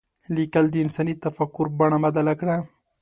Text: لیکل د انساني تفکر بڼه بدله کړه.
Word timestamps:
لیکل 0.35 0.65
د 0.71 0.75
انساني 0.83 1.13
تفکر 1.23 1.65
بڼه 1.77 1.97
بدله 2.05 2.33
کړه. 2.39 2.57